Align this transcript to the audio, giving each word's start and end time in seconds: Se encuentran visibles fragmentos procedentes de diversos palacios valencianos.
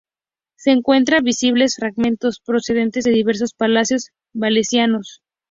Se 0.57 0.71
encuentran 0.71 1.23
visibles 1.23 1.75
fragmentos 1.75 2.39
procedentes 2.43 3.03
de 3.03 3.11
diversos 3.11 3.53
palacios 3.53 4.09
valencianos. 4.33 5.21